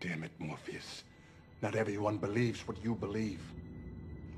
[0.00, 1.02] Damn it, Morpheus.
[1.60, 3.40] Not everyone believes what you believe.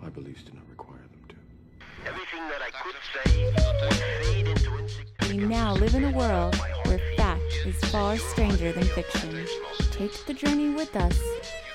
[0.01, 2.09] My beliefs do not require them to.
[2.09, 3.95] Everything that I could say would
[4.25, 5.31] fade into insignificance.
[5.31, 9.47] We now live in a world where fact is far stranger than fiction.
[9.91, 11.21] Take the journey with us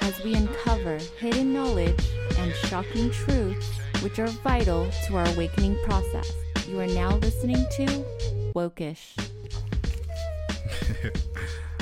[0.02, 2.10] as we uncover hidden knowledge
[2.40, 3.70] and shocking truths
[4.02, 6.32] which are vital to our awakening process.
[6.68, 8.04] You are now listening to
[8.56, 9.16] Wokish.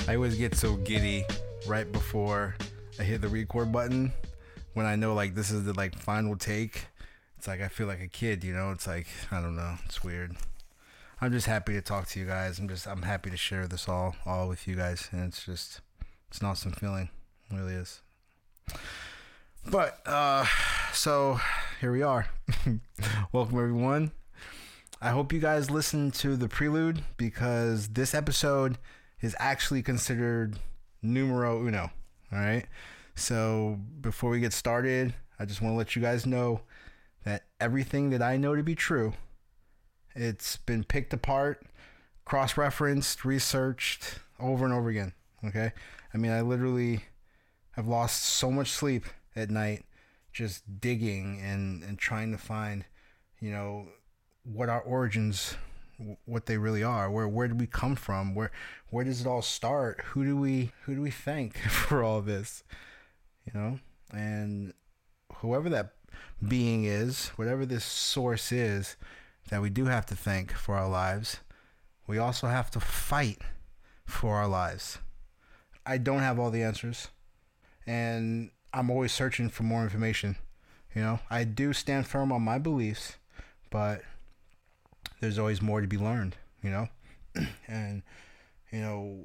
[0.09, 1.25] I always get so giddy
[1.67, 2.55] right before
[2.99, 4.11] I hit the record button
[4.73, 6.87] when I know like this is the like final take.
[7.37, 8.71] It's like I feel like a kid, you know.
[8.71, 9.75] It's like I don't know.
[9.85, 10.35] It's weird.
[11.21, 12.59] I'm just happy to talk to you guys.
[12.59, 15.81] I'm just I'm happy to share this all all with you guys, and it's just
[16.29, 17.09] it's an awesome feeling.
[17.49, 18.01] It really is.
[19.69, 20.45] But uh,
[20.91, 21.39] so
[21.79, 22.27] here we are.
[23.31, 24.11] Welcome everyone.
[25.01, 28.77] I hope you guys listened to the prelude because this episode
[29.21, 30.57] is actually considered
[31.03, 31.91] numero uno.
[32.31, 32.65] All right.
[33.15, 36.61] So before we get started, I just want to let you guys know
[37.25, 39.13] that everything that I know to be true,
[40.15, 41.65] it's been picked apart,
[42.25, 45.13] cross referenced, researched over and over again.
[45.45, 45.71] Okay.
[46.13, 47.05] I mean, I literally
[47.71, 49.83] have lost so much sleep at night
[50.31, 52.85] just digging and, and trying to find,
[53.39, 53.87] you know,
[54.43, 55.55] what our origins
[56.25, 57.09] what they really are.
[57.09, 58.35] Where where did we come from?
[58.35, 58.51] Where
[58.89, 60.01] where does it all start?
[60.07, 62.63] Who do we who do we thank for all this?
[63.45, 63.79] You know?
[64.13, 64.73] And
[65.37, 65.93] whoever that
[66.47, 68.95] being is whatever this source is
[69.49, 71.39] that we do have to thank for our lives
[72.07, 73.41] we also have to fight
[74.05, 74.99] for our lives.
[75.85, 77.09] I don't have all the answers
[77.85, 80.37] and i'm always searching for more information.
[80.95, 81.19] You know?
[81.29, 83.17] I do stand firm on my beliefs
[83.69, 84.01] but
[85.23, 86.89] there's always more to be learned, you know?
[87.67, 88.03] and,
[88.73, 89.19] you know,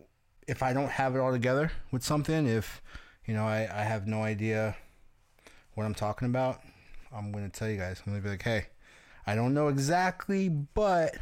[0.47, 2.81] if I don't have it all together with something, if,
[3.27, 4.77] you know, I, I have no idea
[5.75, 6.61] what I'm talking about,
[7.13, 8.01] I'm going to tell you guys.
[8.07, 8.67] I'm going to be like, hey,
[9.27, 11.17] I don't know exactly, but.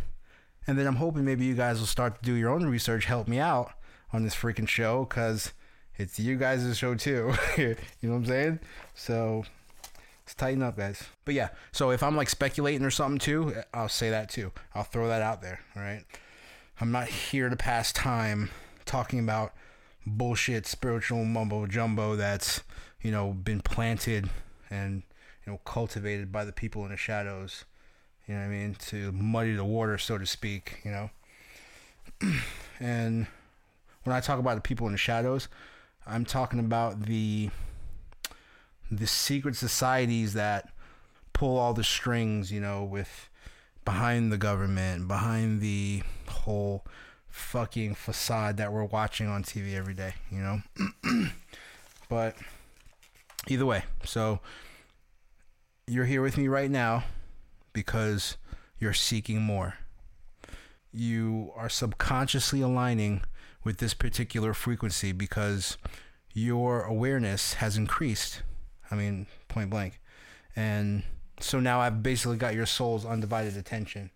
[0.67, 3.29] And then I'm hoping maybe you guys will start to do your own research, help
[3.29, 3.73] me out
[4.13, 5.53] on this freaking show, because
[5.97, 7.33] it's you guys' show too.
[7.57, 8.61] you know what I'm saying?
[8.95, 9.45] So
[10.35, 11.05] Tighten up, guys.
[11.25, 14.53] But yeah, so if I'm like speculating or something too, I'll say that too.
[14.75, 15.61] I'll throw that out there.
[15.77, 16.05] All right.
[16.81, 18.51] I'm not here to pass time
[18.85, 19.55] talking about
[20.07, 22.63] bullshit spiritual mumbo jumbo that's
[23.03, 24.29] you know been planted
[24.71, 25.03] and
[25.45, 27.65] you know cultivated by the people in the shadows.
[28.27, 28.75] You know what I mean?
[28.89, 30.81] To muddy the water, so to speak.
[30.85, 31.11] You know.
[32.81, 33.27] and
[34.05, 35.49] when I talk about the people in the shadows,
[36.07, 37.51] I'm talking about the
[38.91, 40.69] the secret societies that
[41.33, 43.29] pull all the strings, you know, with
[43.85, 46.85] behind the government, behind the whole
[47.29, 50.63] fucking facade that we're watching on TV every day, you know?
[52.09, 52.37] but
[53.49, 54.41] either way, so
[55.87, 57.05] you're here with me right now
[57.73, 58.37] because
[58.79, 59.75] you're seeking more.
[60.93, 63.23] You are subconsciously aligning
[63.63, 65.77] with this particular frequency because
[66.33, 68.43] your awareness has increased
[68.91, 70.01] I mean, point blank.
[70.55, 71.03] And
[71.41, 74.11] so now I've basically got your soul's undivided attention,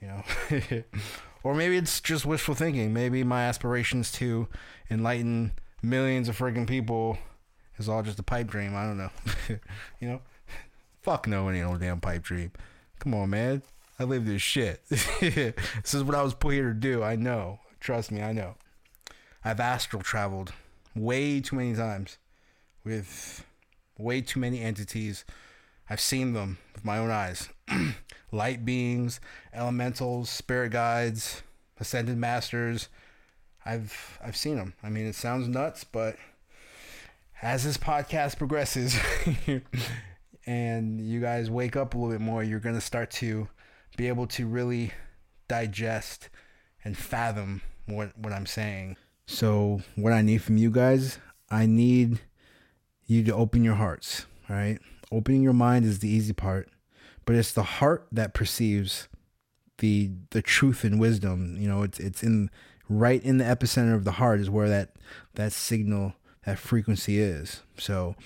[0.00, 0.22] you know.
[1.42, 2.92] or maybe it's just wishful thinking.
[2.92, 4.48] Maybe my aspirations to
[4.90, 7.18] enlighten millions of freaking people
[7.78, 8.74] is all just a pipe dream.
[8.74, 9.10] I don't know.
[10.00, 10.20] you know?
[11.02, 12.50] Fuck no, it ain't no damn pipe dream.
[12.98, 13.62] Come on, man.
[13.98, 14.82] I live this shit.
[14.88, 17.02] this is what I was put here to do.
[17.02, 17.60] I know.
[17.80, 18.56] Trust me, I know.
[19.44, 20.52] I've astral traveled
[20.94, 22.18] way too many times
[22.84, 23.44] with
[23.98, 25.24] way too many entities.
[25.88, 27.48] I've seen them with my own eyes.
[28.32, 29.20] Light beings,
[29.54, 31.42] elementals, spirit guides,
[31.78, 32.88] ascended masters.
[33.64, 34.74] I've I've seen them.
[34.82, 36.16] I mean, it sounds nuts, but
[37.42, 38.98] as this podcast progresses
[40.46, 43.48] and you guys wake up a little bit more, you're going to start to
[43.96, 44.92] be able to really
[45.48, 46.28] digest
[46.84, 48.96] and fathom what what I'm saying.
[49.26, 51.18] So, what I need from you guys,
[51.50, 52.20] I need
[53.06, 54.78] you to open your hearts, right?
[55.12, 56.68] Opening your mind is the easy part,
[57.24, 59.08] but it's the heart that perceives
[59.78, 61.56] the the truth and wisdom.
[61.58, 62.50] You know, it's it's in
[62.88, 64.94] right in the epicenter of the heart is where that
[65.34, 66.14] that signal,
[66.44, 67.62] that frequency is.
[67.78, 68.16] So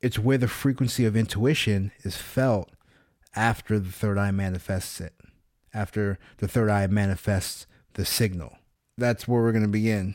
[0.00, 2.70] it's where the frequency of intuition is felt
[3.34, 5.14] after the third eye manifests it.
[5.74, 8.58] After the third eye manifests the signal.
[8.96, 10.14] That's where we're going to begin.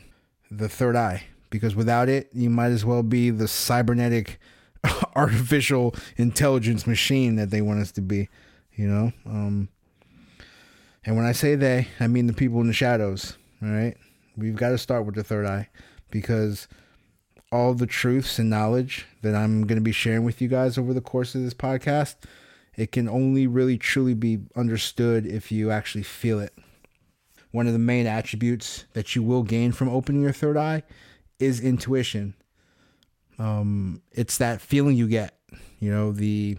[0.50, 4.40] The third eye because without it, you might as well be the cybernetic
[5.14, 8.28] artificial intelligence machine that they want us to be,
[8.74, 9.12] you know?
[9.26, 9.68] Um,
[11.04, 13.96] and when I say they, I mean the people in the shadows, all right?
[14.36, 15.68] We've got to start with the third eye
[16.10, 16.66] because
[17.52, 20.94] all the truths and knowledge that I'm going to be sharing with you guys over
[20.94, 22.16] the course of this podcast,
[22.76, 26.54] it can only really truly be understood if you actually feel it.
[27.50, 30.82] One of the main attributes that you will gain from opening your third eye
[31.42, 32.34] is intuition.
[33.38, 35.36] Um, it's that feeling you get,
[35.80, 36.58] you know, the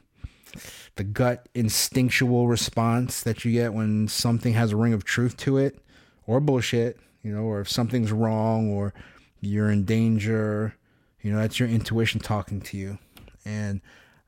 [0.96, 5.58] the gut instinctual response that you get when something has a ring of truth to
[5.58, 5.80] it
[6.28, 8.94] or bullshit, you know, or if something's wrong or
[9.42, 10.76] you're in danger,
[11.22, 13.00] you know, that's your intuition talking to you.
[13.46, 13.82] And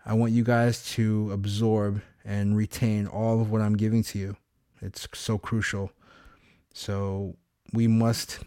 [0.05, 4.35] I want you guys to absorb and retain all of what I'm giving to you.
[4.81, 5.91] It's so crucial.
[6.73, 7.35] So
[7.71, 8.39] we must,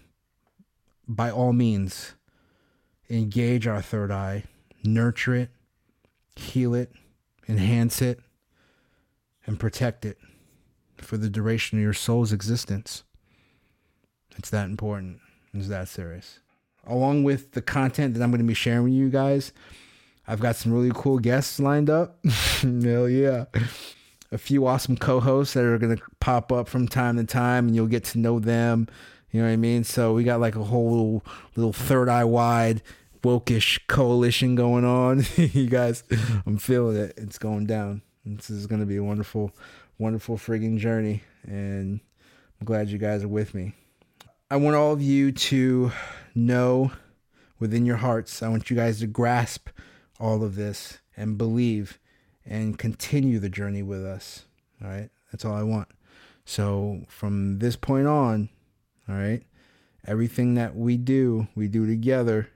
[1.09, 2.15] by all means,
[3.09, 4.45] engage our third eye,
[4.85, 5.51] nurture it,
[6.37, 6.93] heal it,
[7.49, 8.21] enhance it,
[9.47, 10.19] and protect it
[10.99, 13.05] for the duration of your soul's existence.
[14.37, 15.21] It's that important.
[15.55, 16.41] It's that serious.
[16.87, 19.53] Along with the content that I'm going to be sharing with you guys,
[20.27, 22.19] I've got some really cool guests lined up.
[22.61, 23.47] Hell yeah.
[24.31, 27.67] A few awesome co hosts that are going to pop up from time to time,
[27.67, 28.89] and you'll get to know them.
[29.31, 29.85] You know what I mean?
[29.85, 32.83] So we got like a whole little, little third eye wide
[33.23, 35.25] wokish coalition going on.
[35.37, 36.05] you guys,
[36.47, 37.15] I'm feeling it.
[37.17, 38.03] It's going down.
[38.25, 39.53] This is going to be a wonderful,
[39.99, 41.23] wonderful frigging journey.
[41.45, 42.01] And
[42.61, 43.75] I'm glad you guys are with me.
[44.51, 45.93] I want all of you to
[46.35, 46.93] know
[47.59, 49.69] within your hearts, I want you guys to grasp
[50.19, 51.99] all of this and believe
[52.47, 54.47] and continue the journey with us.
[54.83, 55.11] All right.
[55.31, 55.89] That's all I want.
[56.45, 58.49] So from this point on,
[59.09, 59.43] all right,
[60.07, 62.49] everything that we do, we do together.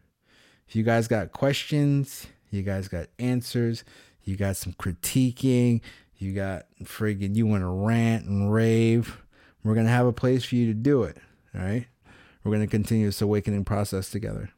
[0.68, 3.84] If you guys got questions, you guys got answers,
[4.24, 5.80] you got some critiquing,
[6.16, 9.22] you got friggin' you want to rant and rave,
[9.64, 11.16] we're going to have a place for you to do it.
[11.54, 11.86] All right.
[12.42, 14.50] We're going to continue this awakening process together.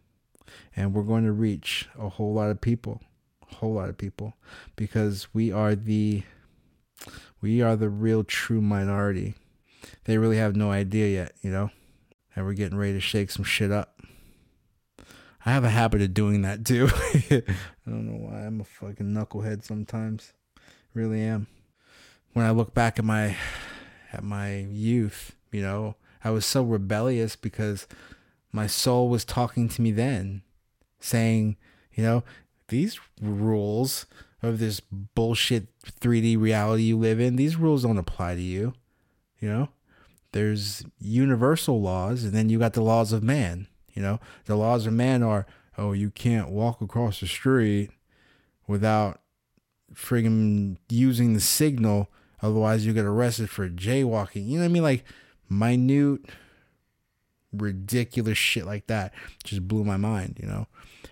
[0.75, 3.01] And we're going to reach a whole lot of people,
[3.51, 4.35] a whole lot of people,
[4.77, 6.23] because we are the
[7.41, 9.35] we are the real true minority.
[10.05, 11.71] They really have no idea yet, you know?
[12.35, 14.01] And we're getting ready to shake some shit up.
[15.47, 16.89] I have a habit of doing that too.
[17.31, 17.43] I
[17.87, 18.41] don't know why.
[18.41, 20.33] I'm a fucking knucklehead sometimes.
[20.95, 21.47] Really am.
[22.33, 23.37] When I look back at my
[24.13, 27.87] at my youth, you know, I was so rebellious because
[28.53, 30.43] my soul was talking to me then,
[30.99, 31.57] saying,
[31.93, 32.25] you know,
[32.69, 34.07] these rules
[34.43, 35.69] of this bullshit
[36.01, 38.73] 3D reality you live in, these rules don't apply to you.
[39.41, 39.69] You know,
[40.35, 43.69] there's universal laws, and then you got the laws of man.
[43.95, 45.47] You know, the laws of man are,
[45.79, 47.91] oh, you can't walk across the street
[48.67, 49.21] without
[49.95, 52.09] friggin' using the signal,
[52.43, 54.47] otherwise you get arrested for jaywalking.
[54.49, 54.83] You know what I mean?
[54.83, 55.05] Like
[55.49, 56.23] minute,
[57.53, 59.15] ridiculous shit like that
[59.45, 60.67] just blew my mind, you know.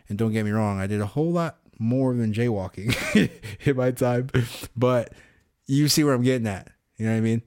[0.08, 3.30] And don't get me wrong, I did a whole lot more than jaywalking
[3.66, 4.30] in my time,
[4.76, 5.12] but
[5.66, 6.72] you see where I'm getting at.
[6.96, 7.42] You know what I mean?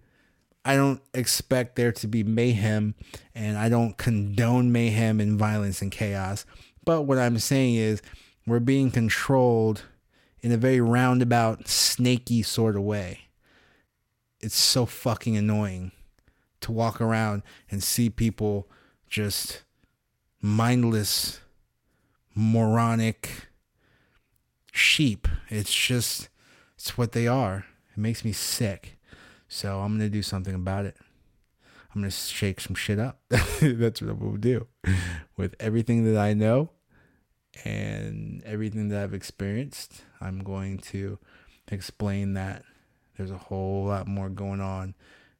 [0.67, 2.95] I don't expect there to be mayhem
[3.35, 6.43] and I don't condone mayhem and violence and chaos.
[6.83, 8.01] But what I'm saying is
[8.47, 9.83] we're being controlled
[10.41, 13.21] in a very roundabout, snaky sort of way.
[14.41, 15.91] It's so fucking annoying
[16.61, 18.67] to walk around and see people
[19.07, 19.63] just
[20.41, 21.41] mindless,
[22.33, 23.49] moronic
[24.71, 25.27] sheep.
[25.49, 26.29] It's just,
[26.75, 27.65] it's what they are.
[27.91, 28.94] It makes me sick.
[29.55, 30.97] So I'm to do something about it.
[31.95, 33.21] I'm to shake some shit up.
[33.29, 34.67] That's what I'm to do.
[35.37, 36.71] With everything that I know
[37.63, 41.19] and everything that I've experienced, I'm going to
[41.69, 42.63] explain that
[43.15, 44.93] there's a whole lot more going on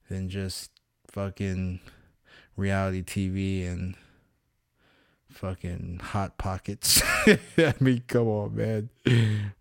[0.07, 0.72] than just
[1.12, 1.81] fucking
[2.55, 3.95] reality TV and
[5.29, 7.03] fucking hot pockets.
[7.57, 8.89] I mean, come on, man.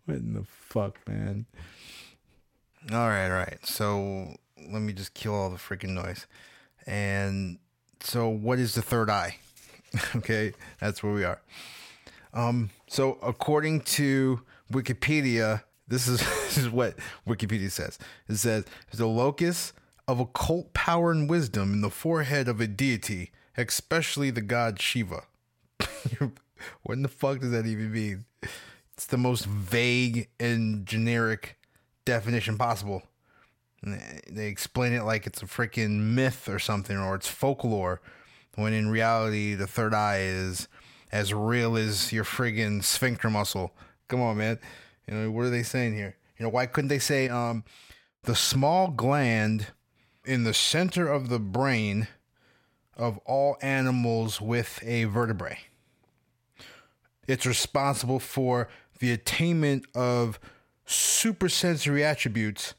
[0.05, 1.47] What in the fuck, man?
[2.93, 3.67] All right, all right.
[3.67, 4.37] So
[4.71, 6.27] let me just kill all the freaking noise.
[6.87, 7.59] And
[8.01, 9.37] so, what is the third eye?
[10.17, 11.41] okay, that's where we are.
[12.35, 14.41] Um, so according to
[14.73, 17.99] Wikipedia, this is this is what Wikipedia says.
[18.29, 18.65] It says
[18.99, 19.73] a locus
[20.07, 25.23] of occult power and wisdom in the forehead of a deity, especially the god Shiva.
[26.83, 28.25] what in the fuck does that even mean?
[28.93, 31.59] It's the most vague and generic
[32.05, 33.03] definition possible.
[34.31, 38.01] They explain it like it's a freaking myth or something, or it's folklore,
[38.55, 40.69] when in reality, the third eye is
[41.13, 43.75] as real as your friggin' sphincter muscle.
[44.09, 44.59] Come on, man.
[45.07, 46.17] You know, what are they saying here?
[46.39, 47.65] You know, why couldn't they say um,
[48.23, 49.69] the small gland
[50.25, 52.09] in the center of the brain
[52.97, 55.59] of all animals with a vertebrae?
[57.27, 60.39] it's responsible for the attainment of
[60.87, 62.75] supersensory attributes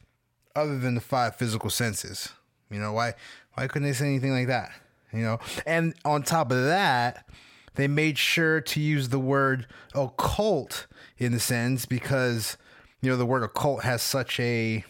[0.55, 2.29] other than the five physical senses.
[2.69, 3.13] You know, why
[3.53, 4.71] why couldn't they say anything like that?
[5.11, 7.27] You know, and on top of that,
[7.75, 12.57] they made sure to use the word occult in the sense because
[13.01, 14.83] you know the word occult has such a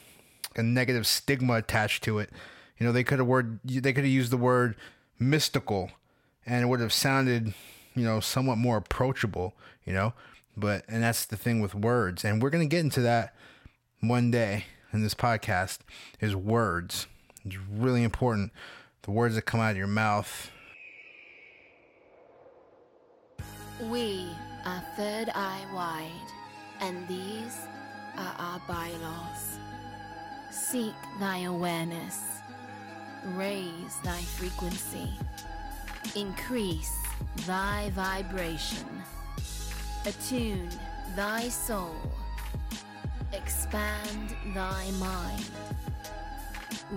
[0.55, 2.29] a negative stigma attached to it.
[2.79, 4.75] You know, they could have word they could have used the word
[5.19, 5.91] mystical
[6.45, 7.53] and it would have sounded,
[7.95, 9.55] you know, somewhat more approachable,
[9.85, 10.13] you know?
[10.55, 12.23] But and that's the thing with words.
[12.23, 13.35] And we're going to get into that
[14.01, 14.65] one day
[14.95, 15.79] in this podcast
[16.21, 17.07] is words.
[17.45, 18.51] It's really important.
[19.03, 20.51] The words that come out of your mouth.
[23.83, 24.27] We
[24.65, 26.31] are Third Eye Wide,
[26.79, 27.57] and these
[28.17, 29.59] are our bylaws.
[30.49, 32.21] Seek thy awareness,
[33.33, 35.09] raise thy frequency,
[36.15, 36.97] increase
[37.45, 38.87] thy vibration,
[40.05, 40.69] attune
[41.17, 41.95] thy soul,
[43.35, 45.49] expand thy mind.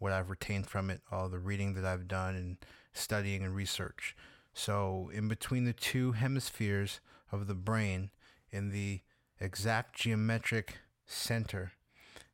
[0.04, 2.58] what I've retained from it, all the reading that I've done and
[2.92, 4.18] studying and research.
[4.54, 7.00] So, in between the two hemispheres
[7.32, 8.12] of the brain,
[8.52, 9.00] in the
[9.40, 11.72] exact geometric center,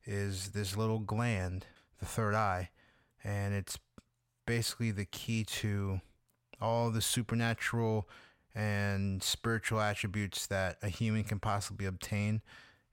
[0.03, 1.67] is this little gland,
[1.99, 2.71] the third eye,
[3.23, 3.77] and it's
[4.47, 6.01] basically the key to
[6.59, 8.09] all the supernatural
[8.55, 12.41] and spiritual attributes that a human can possibly obtain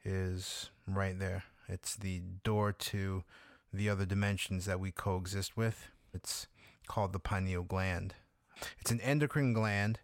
[0.04, 1.44] is right there.
[1.66, 3.24] It's the door to
[3.76, 5.88] the other dimensions that we coexist with.
[6.12, 6.46] It's
[6.86, 8.14] called the pineal gland.
[8.80, 10.00] It's an endocrine gland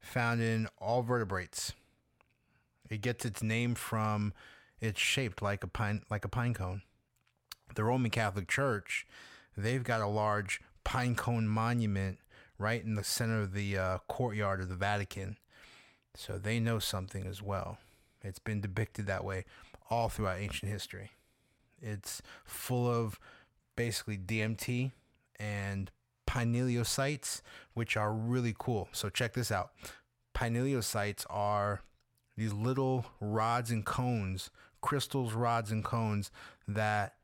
[0.00, 1.72] found in all vertebrates.
[2.88, 4.32] It gets its name from
[4.80, 6.82] it's shaped like a pine like a pine cone.
[7.74, 9.06] The Roman Catholic Church,
[9.56, 12.18] they've got a large pine cone monument
[12.58, 15.36] right in the center of the uh, courtyard of the Vatican.
[16.14, 17.78] So they know something as well.
[18.22, 19.44] It's been depicted that way
[19.88, 21.10] all throughout ancient history.
[21.80, 23.18] It's full of
[23.76, 24.92] basically DMT
[25.38, 25.90] and
[26.28, 27.42] pinealocytes,
[27.74, 28.88] which are really cool.
[28.92, 29.70] So check this out.
[30.34, 31.80] Pinealocytes are
[32.36, 36.30] these little rods and cones, crystals, rods and cones
[36.68, 37.14] that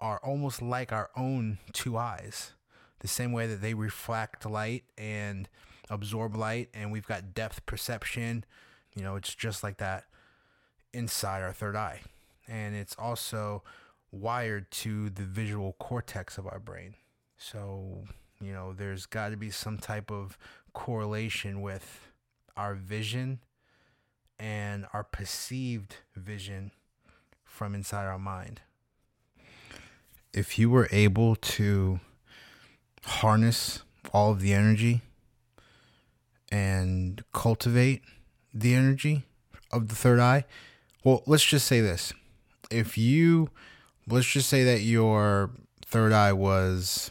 [0.00, 2.52] are almost like our own two eyes.
[3.00, 5.48] The same way that they reflect light and
[5.90, 8.44] absorb light, and we've got depth perception.
[8.94, 10.04] You know, it's just like that
[10.92, 12.00] inside our third eye.
[12.48, 13.62] And it's also
[14.10, 16.94] wired to the visual cortex of our brain.
[17.36, 18.04] So,
[18.40, 20.38] you know, there's got to be some type of
[20.72, 22.08] correlation with
[22.56, 23.40] our vision
[24.38, 26.70] and our perceived vision
[27.44, 28.60] from inside our mind.
[30.32, 32.00] If you were able to
[33.04, 33.82] harness
[34.12, 35.00] all of the energy
[36.50, 38.02] and cultivate
[38.52, 39.24] the energy
[39.72, 40.44] of the third eye,
[41.02, 42.12] well, let's just say this.
[42.70, 43.50] If you,
[44.08, 45.50] let's just say that your
[45.84, 47.10] third eye was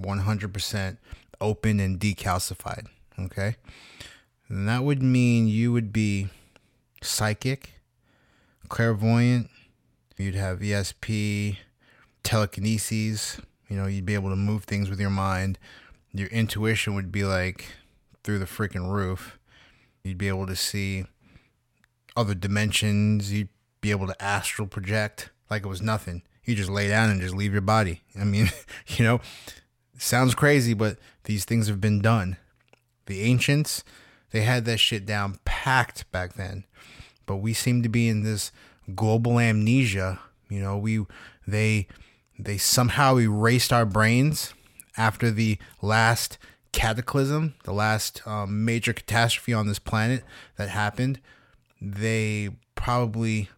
[0.00, 0.96] 100%
[1.40, 2.86] open and decalcified,
[3.18, 3.56] okay?
[4.48, 6.28] Then that would mean you would be
[7.02, 7.74] psychic,
[8.68, 9.50] clairvoyant,
[10.16, 11.56] you'd have ESP,
[12.22, 15.58] telekinesis, you know, you'd be able to move things with your mind.
[16.12, 17.66] Your intuition would be like
[18.24, 19.38] through the freaking roof.
[20.02, 21.04] You'd be able to see
[22.16, 23.32] other dimensions.
[23.32, 23.48] You'd
[23.80, 26.22] be able to astral project like it was nothing.
[26.44, 28.02] You just lay down and just leave your body.
[28.20, 28.50] I mean,
[28.86, 29.20] you know,
[29.98, 32.36] sounds crazy, but these things have been done.
[33.06, 33.84] The ancients,
[34.30, 36.64] they had that shit down packed back then.
[37.26, 38.52] But we seem to be in this
[38.94, 40.20] global amnesia.
[40.48, 41.04] You know, we
[41.46, 41.86] they
[42.38, 44.54] they somehow erased our brains
[44.96, 46.38] after the last
[46.72, 50.24] cataclysm, the last um, major catastrophe on this planet
[50.56, 51.20] that happened.
[51.80, 53.48] They probably,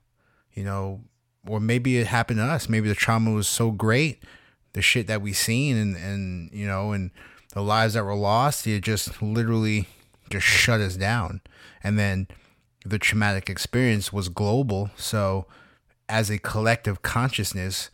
[0.54, 1.00] you know,
[1.46, 2.68] or maybe it happened to us.
[2.68, 4.22] Maybe the trauma was so great,
[4.72, 7.10] the shit that we seen, and and you know, and
[7.54, 9.88] the lives that were lost, it just literally
[10.30, 11.40] just shut us down.
[11.82, 12.28] And then
[12.84, 15.46] the traumatic experience was global, so
[16.08, 17.90] as a collective consciousness,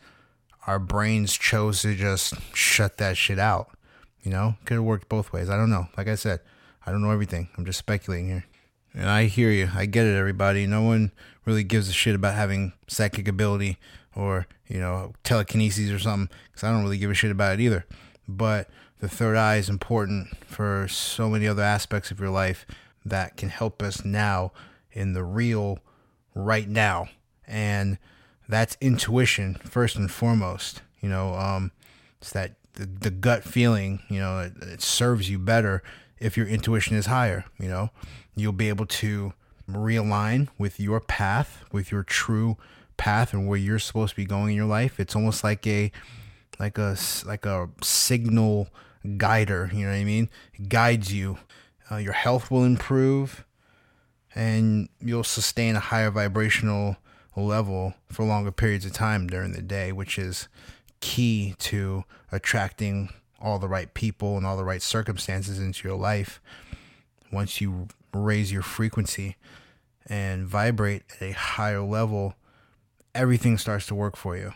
[0.67, 3.69] our brains chose to just shut that shit out.
[4.21, 5.49] You know, could have worked both ways.
[5.49, 5.87] I don't know.
[5.97, 6.41] Like I said,
[6.85, 7.49] I don't know everything.
[7.57, 8.45] I'm just speculating here.
[8.93, 9.69] And I hear you.
[9.73, 10.67] I get it, everybody.
[10.67, 11.11] No one
[11.45, 13.77] really gives a shit about having psychic ability.
[14.15, 17.61] or you know telekinesis or something because I don't really give a shit about it
[17.61, 17.85] either.
[18.27, 18.69] But
[18.99, 22.65] the third eye is important for so many other aspects of your life
[23.05, 24.51] that can help us now
[24.91, 25.79] in the real
[26.35, 27.07] right now
[27.47, 27.97] and
[28.47, 31.71] that's intuition first and foremost you know um
[32.21, 35.81] it's that the, the gut feeling you know it, it serves you better
[36.19, 37.89] if your intuition is higher you know
[38.35, 39.33] you'll be able to
[39.73, 42.57] realign with your path with your true
[42.97, 44.99] path and where you're supposed to be going in your life.
[44.99, 45.91] It's almost like a
[46.59, 48.67] like a like a signal
[49.15, 50.29] guider you know what i mean?
[50.53, 51.37] It guides you.
[51.89, 53.45] Uh, your health will improve
[54.35, 56.97] and you'll sustain a higher vibrational
[57.35, 60.47] level for longer periods of time during the day, which is
[60.99, 63.09] key to attracting
[63.41, 66.41] all the right people and all the right circumstances into your life.
[67.31, 69.37] Once you raise your frequency
[70.07, 72.35] and vibrate at a higher level,
[73.13, 74.53] everything starts to work for you.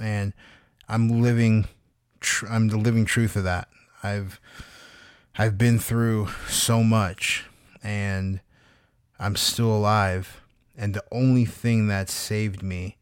[0.00, 0.32] And
[0.88, 1.66] I'm living,
[2.20, 3.68] tr- I'm the living truth of that.
[4.02, 4.40] I've,
[5.38, 7.44] I've been through so much
[7.82, 8.40] and
[9.18, 10.40] I'm still alive.
[10.76, 12.96] And the only thing that saved me,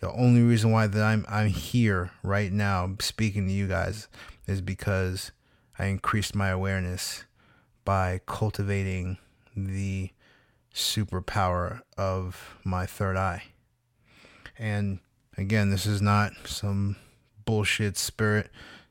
[0.00, 4.06] the only reason why that I'm I'm here right now speaking to you guys
[4.46, 5.32] is because
[5.78, 7.24] I increased my awareness
[7.88, 9.16] by cultivating
[9.56, 10.10] the
[10.74, 13.44] superpower of my third eye.
[14.58, 14.98] And
[15.38, 16.96] again, this is not some
[17.46, 18.50] bullshit spirit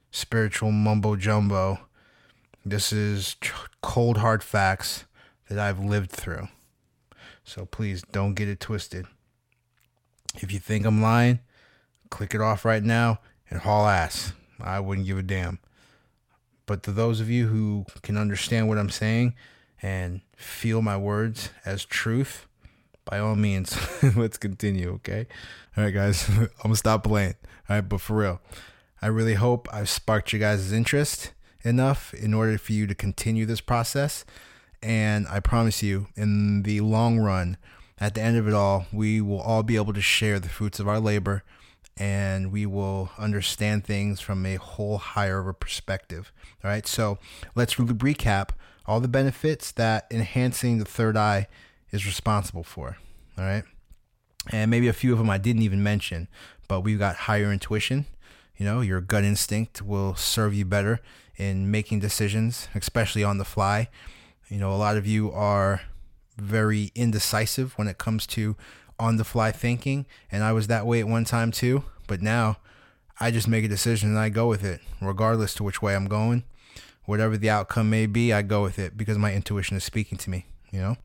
[0.09, 1.79] spiritual mumbo jumbo.
[2.65, 3.35] This is
[3.83, 5.05] cold hard facts
[5.47, 6.47] that I've lived through.
[7.43, 9.05] So please don't get it twisted.
[10.37, 11.41] If you think I'm lying,
[12.09, 14.33] click it off right now and haul ass.
[14.59, 15.59] I wouldn't give a damn.
[16.67, 19.33] But to those of you who can understand what I'm saying
[19.81, 22.45] and feel my words as truth,
[23.05, 23.75] by all means,
[24.15, 25.25] let's continue, okay?
[25.75, 27.35] All right, guys, I'm gonna stop playing.
[27.67, 28.41] All right, but for real,
[29.01, 31.31] I really hope I've sparked you guys' interest
[31.63, 34.25] enough in order for you to continue this process.
[34.83, 37.57] And I promise you, in the long run,
[37.99, 40.79] at the end of it all, we will all be able to share the fruits
[40.79, 41.43] of our labor
[41.99, 46.31] and we will understand things from a whole higher perspective.
[46.63, 47.17] All right, so
[47.55, 48.49] let's re- recap
[48.85, 51.47] all the benefits that enhancing the third eye
[51.91, 52.97] is responsible for.
[53.37, 53.63] All right,
[54.51, 56.27] and maybe a few of them I didn't even mention,
[56.67, 58.05] but we've got higher intuition.
[58.55, 60.99] You know, your gut instinct will serve you better
[61.37, 63.89] in making decisions, especially on the fly.
[64.49, 65.81] You know, a lot of you are
[66.37, 68.55] very indecisive when it comes to
[68.99, 71.83] on the fly thinking, and I was that way at one time too.
[72.07, 72.57] But now
[73.19, 76.07] I just make a decision and I go with it, regardless to which way I'm
[76.07, 76.43] going.
[77.05, 80.29] Whatever the outcome may be, I go with it because my intuition is speaking to
[80.29, 80.45] me.
[80.71, 80.97] You know,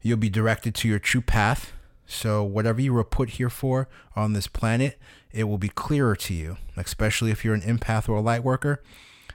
[0.00, 1.72] you'll be directed to your true path.
[2.06, 4.98] So whatever you were put here for on this planet,
[5.32, 8.82] it will be clearer to you, especially if you're an empath or a light worker.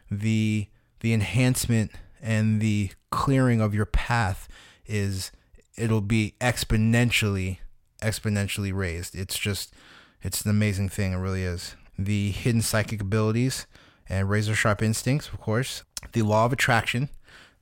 [0.10, 0.68] The
[1.02, 1.92] the enhancement
[2.22, 4.48] and the clearing of your path
[4.86, 5.32] is
[5.78, 7.60] it'll be exponentially
[8.02, 9.16] exponentially raised.
[9.16, 9.74] It's just
[10.22, 11.76] it's an amazing thing, it really is.
[11.98, 13.68] The hidden psychic abilities
[14.10, 15.84] and razor sharp instincts, of course.
[16.14, 17.10] The law of attraction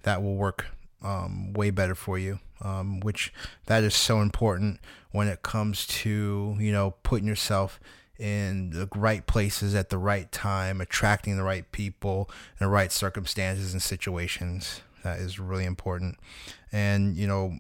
[0.04, 0.68] that will work
[1.02, 3.34] um, way better for you, um, which
[3.66, 4.80] that is so important
[5.12, 7.80] when it comes to you know putting yourself
[8.20, 12.92] in the right places at the right time, attracting the right people, in the right
[12.92, 14.82] circumstances and situations.
[15.04, 16.18] That is really important.
[16.72, 17.60] And, you know,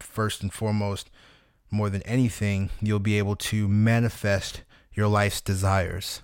[0.00, 1.10] first and foremost,
[1.74, 6.22] more than anything, you'll be able to manifest your life's desires.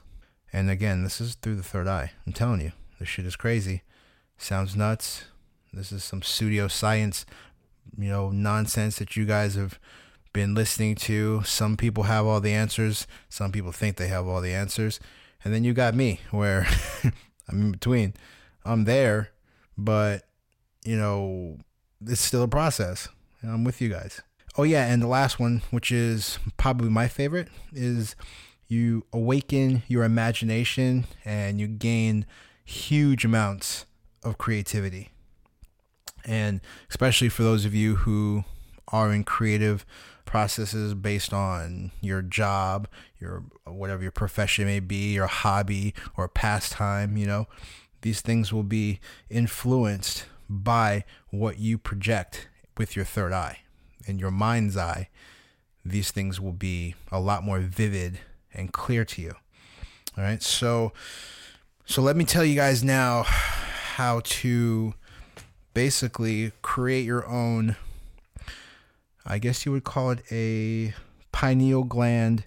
[0.53, 2.13] And again, this is through the third eye.
[2.27, 3.83] I'm telling you, this shit is crazy.
[4.39, 5.25] Sounds nuts.
[5.73, 7.27] This is some pseudo science,
[7.99, 9.79] you know, nonsense that you guys have
[10.33, 11.43] been listening to.
[11.45, 13.07] Some people have all the answers.
[13.29, 14.99] Some people think they have all the answers.
[15.45, 16.67] And then you got me, where
[17.49, 18.15] I'm in between.
[18.65, 19.31] I'm there,
[19.77, 20.25] but,
[20.85, 21.59] you know,
[22.05, 23.09] it's still a process.
[23.43, 24.21] I'm with you guys.
[24.57, 24.87] Oh, yeah.
[24.87, 28.17] And the last one, which is probably my favorite, is
[28.69, 32.27] you awaken your imagination and you gain
[32.65, 33.87] huge amounts
[34.23, 35.11] of creativity.
[36.25, 38.45] And especially for those of you who
[38.89, 39.87] are in creative
[40.25, 42.87] processes based on your job,
[43.19, 47.47] your whatever your profession may be, your hobby or pastime, you know,
[48.03, 53.59] these things will be influenced by what you project with your third eye.
[54.07, 55.09] In your mind's eye,
[55.85, 58.19] these things will be a lot more vivid
[58.53, 59.35] and clear to you.
[60.17, 60.43] All right.
[60.43, 60.93] So
[61.87, 64.95] so let me tell you guys now how to
[65.75, 67.77] basically create your own
[69.27, 70.95] I guess you would call it a
[71.31, 72.45] pineal gland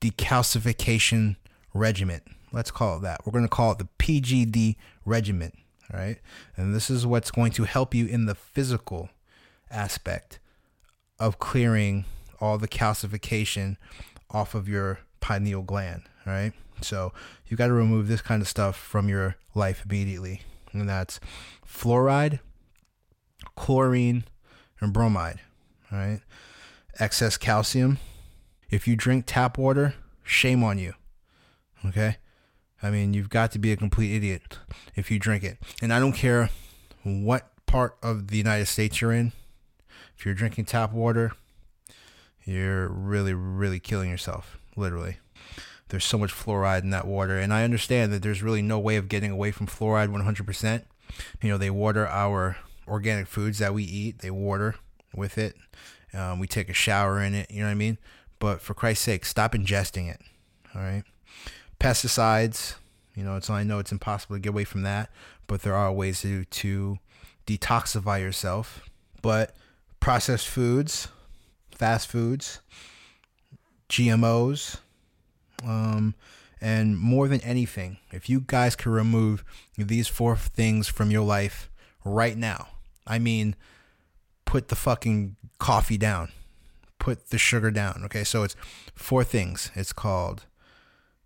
[0.00, 1.36] decalcification
[1.74, 2.22] regimen.
[2.52, 3.24] Let's call it that.
[3.24, 5.52] We're going to call it the PGD regimen.
[5.92, 6.18] All right.
[6.56, 9.10] And this is what's going to help you in the physical
[9.70, 10.38] aspect
[11.18, 12.04] of clearing
[12.40, 13.76] all the calcification
[14.30, 16.02] off of your pineal gland.
[16.26, 16.52] Right.
[16.80, 17.12] So
[17.46, 20.42] you got to remove this kind of stuff from your life immediately.
[20.72, 21.20] And that's
[21.66, 22.40] fluoride,
[23.56, 24.24] chlorine,
[24.80, 25.40] and bromide.
[25.90, 26.20] Right.
[26.98, 27.98] Excess calcium.
[28.68, 30.94] If you drink tap water, shame on you.
[31.84, 32.16] Okay.
[32.82, 34.58] I mean, you've got to be a complete idiot
[34.94, 35.58] if you drink it.
[35.80, 36.50] And I don't care
[37.04, 39.32] what part of the United States you're in.
[40.16, 41.32] If you're drinking tap water,
[42.44, 45.18] you're really, really killing yourself, literally.
[45.88, 47.38] There's so much fluoride in that water.
[47.38, 50.82] And I understand that there's really no way of getting away from fluoride 100%.
[51.42, 52.56] You know, they water our
[52.88, 54.76] organic foods that we eat, they water
[55.14, 55.56] with it.
[56.14, 57.98] Um, we take a shower in it, you know what I mean?
[58.38, 60.20] But for Christ's sake, stop ingesting it.
[60.74, 61.04] All right.
[61.80, 62.74] Pesticides,
[63.14, 65.10] you know, it's I know it's impossible to get away from that,
[65.46, 66.98] but there are ways to to
[67.46, 68.82] detoxify yourself.
[69.22, 69.54] But
[70.06, 71.08] processed foods,
[71.72, 72.60] fast foods,
[73.88, 74.76] GMOs,
[75.64, 76.14] um,
[76.60, 79.44] and more than anything, if you guys could remove
[79.76, 81.68] these four things from your life
[82.04, 82.68] right now,
[83.04, 83.56] I mean,
[84.44, 86.28] put the fucking coffee down,
[87.00, 88.02] put the sugar down.
[88.04, 88.54] Okay, so it's
[88.94, 89.72] four things.
[89.74, 90.44] It's called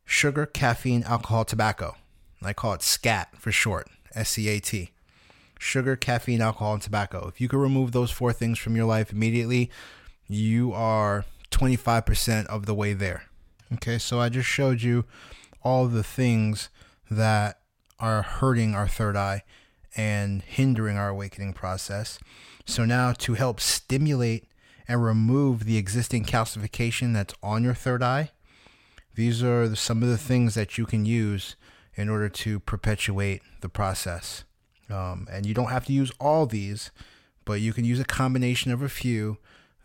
[0.07, 1.97] sugar, caffeine, alcohol, tobacco.
[2.43, 4.93] I call it SCAT for short, S C A T.
[5.63, 7.29] Sugar, caffeine, alcohol, and tobacco.
[7.29, 9.71] If you could remove those four things from your life immediately,
[10.27, 13.25] you are 25% of the way there.
[13.75, 15.05] Okay, so I just showed you
[15.63, 16.71] all the things
[17.11, 17.61] that
[17.99, 19.43] are hurting our third eye
[19.95, 22.19] and hindering our awakening process.
[22.65, 24.47] So now to help stimulate
[24.89, 28.31] and remove the existing calcification that's on your third eye,
[29.15, 31.55] these are some of the things that you can use
[31.95, 34.45] in order to perpetuate the process.
[34.91, 36.91] Um, and you don't have to use all these,
[37.45, 39.39] but you can use a combination of a few.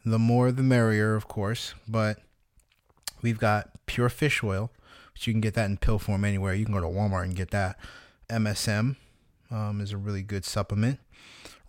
[0.04, 1.74] The more the merrier, of course.
[1.88, 2.20] But
[3.22, 4.72] we've got pure fish oil,
[5.14, 6.54] which you can get that in pill form anywhere.
[6.54, 7.78] You can go to Walmart and get that.
[8.30, 8.96] MSM
[9.52, 11.00] um, is a really good supplement.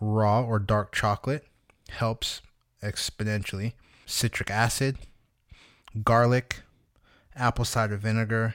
[0.00, 1.46] Raw or dark chocolate
[1.90, 2.42] helps
[2.82, 3.72] exponentially.
[4.06, 4.98] Citric acid,
[6.04, 6.62] garlic,
[7.34, 8.54] apple cider vinegar,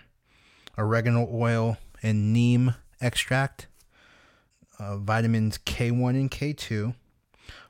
[0.78, 3.68] oregano oil, and neem extract,
[4.82, 6.96] uh, vitamins K1 and K2,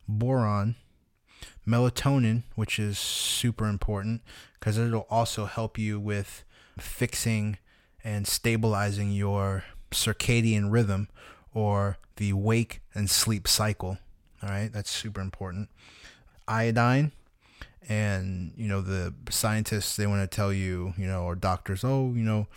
[0.08, 0.76] boron,
[1.68, 4.22] melatonin, which is super important
[4.60, 6.44] because it'll also help you with
[6.80, 7.58] fixing
[8.04, 11.10] and stabilizing your circadian rhythm
[11.54, 13.98] or the wake and sleep cycle.
[14.42, 15.70] All right, that's super important.
[16.48, 17.12] Iodine,
[17.88, 22.14] and you know the scientists they want to tell you, you know, or doctors, oh,
[22.16, 22.48] you know,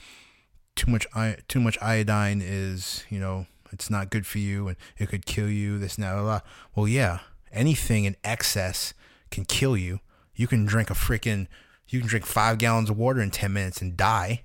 [0.76, 1.06] too much
[1.48, 5.50] too much iodine is, you know, it's not good for you and it could kill
[5.50, 5.78] you.
[5.78, 6.12] This that.
[6.12, 6.40] Blah, blah.
[6.74, 7.18] Well, yeah,
[7.52, 8.94] anything in excess
[9.30, 10.00] can kill you.
[10.34, 11.46] You can drink a freaking,
[11.88, 14.44] you can drink five gallons of water in ten minutes and die.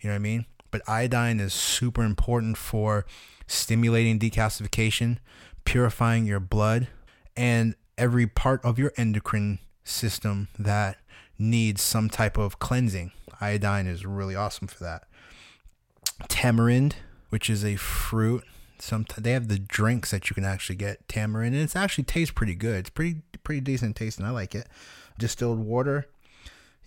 [0.00, 0.46] You know what I mean?
[0.70, 3.04] But iodine is super important for
[3.46, 5.18] stimulating decalcification,
[5.64, 6.88] purifying your blood,
[7.36, 10.96] and every part of your endocrine system that
[11.38, 13.12] needs some type of cleansing.
[13.40, 15.04] Iodine is really awesome for that.
[16.28, 16.96] Tamarind,
[17.30, 18.44] which is a fruit.
[18.80, 22.32] Some they have the drinks that you can actually get tamarind, and it actually tastes
[22.32, 22.80] pretty good.
[22.80, 24.24] It's pretty pretty decent tasting.
[24.24, 24.66] I like it.
[25.18, 26.06] Distilled water.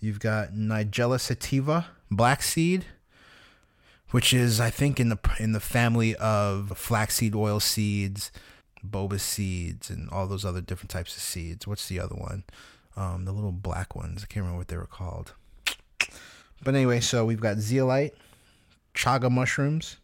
[0.00, 2.84] You've got Nigella sativa, black seed,
[4.10, 8.30] which is I think in the in the family of flaxseed oil seeds,
[8.86, 11.66] boba seeds, and all those other different types of seeds.
[11.66, 12.44] What's the other one?
[12.96, 14.22] Um, the little black ones.
[14.22, 15.32] I can't remember what they were called.
[16.62, 18.14] But anyway, so we've got zeolite,
[18.94, 19.96] chaga mushrooms,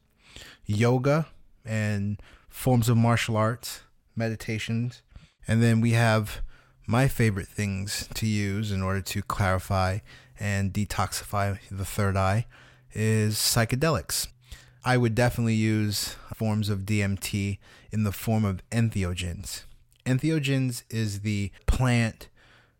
[0.66, 1.26] yoga,
[1.64, 3.83] and forms of martial arts,
[4.16, 5.03] meditations,
[5.46, 6.42] and then we have
[6.87, 9.99] my favorite things to use in order to clarify
[10.38, 12.46] and detoxify the third eye
[12.92, 14.27] is psychedelics.
[14.85, 17.59] I would definitely use forms of DMT
[17.92, 19.64] in the form of entheogens.
[20.07, 22.29] Entheogens is the plant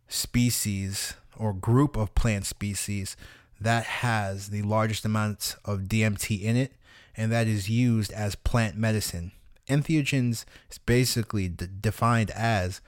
[0.09, 3.17] species or group of plant species
[3.61, 6.73] that has the largest amounts of DMT in it,
[7.17, 9.33] and that is used as plant medicine.
[9.69, 12.81] Entheogens is basically d- defined as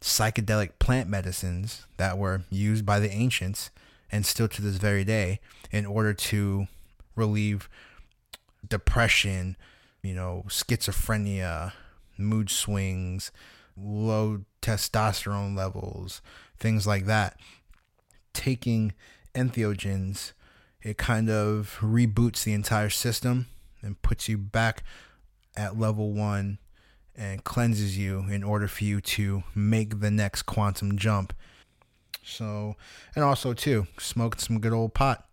[0.00, 3.70] psychedelic plant medicines that were used by the ancients
[4.12, 5.40] and still to this very day
[5.72, 6.66] in order to
[7.16, 7.68] relieve
[8.68, 9.56] depression,
[10.02, 11.72] you know, schizophrenia,
[12.16, 13.32] mood swings,
[13.76, 16.22] low testosterone levels,
[16.58, 17.38] things like that.
[18.32, 18.92] Taking
[19.34, 20.32] entheogens,
[20.82, 23.46] it kind of reboots the entire system
[23.82, 24.82] and puts you back
[25.56, 26.58] at level one
[27.16, 31.32] and cleanses you in order for you to make the next quantum jump.
[32.24, 32.76] So,
[33.14, 35.26] and also too, smoking some good old pot.